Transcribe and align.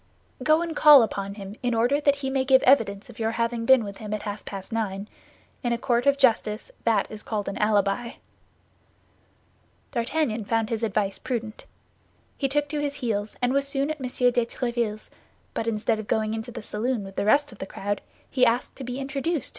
"Go 0.41 0.63
and 0.63 0.75
call 0.75 1.03
upon 1.03 1.35
him, 1.35 1.55
in 1.61 1.75
order 1.75 2.01
that 2.01 2.15
he 2.15 2.31
may 2.31 2.43
give 2.43 2.63
evidence 2.63 3.07
of 3.07 3.19
your 3.19 3.33
having 3.33 3.67
been 3.67 3.83
with 3.83 3.99
him 3.99 4.15
at 4.15 4.23
half 4.23 4.43
past 4.45 4.73
nine. 4.73 5.07
In 5.61 5.73
a 5.73 5.77
court 5.77 6.07
of 6.07 6.17
justice 6.17 6.71
that 6.85 7.05
is 7.11 7.21
called 7.21 7.47
an 7.47 7.55
alibi." 7.59 8.13
D'Artagnan 9.91 10.43
found 10.45 10.71
his 10.71 10.81
advice 10.81 11.19
prudent. 11.19 11.67
He 12.35 12.47
took 12.49 12.67
to 12.69 12.79
his 12.79 12.95
heels, 12.95 13.37
and 13.43 13.53
was 13.53 13.67
soon 13.67 13.91
at 13.91 13.99
M. 14.01 14.07
de 14.07 14.43
Tréville's; 14.43 15.11
but 15.53 15.67
instead 15.67 15.99
of 15.99 16.07
going 16.07 16.33
into 16.33 16.49
the 16.51 16.63
saloon 16.63 17.03
with 17.03 17.15
the 17.15 17.23
rest 17.25 17.51
of 17.51 17.59
the 17.59 17.67
crowd, 17.67 18.01
he 18.27 18.43
asked 18.43 18.75
to 18.77 18.83
be 18.83 18.99
introduced 18.99 19.49
to 19.49 19.49
M. 19.49 19.49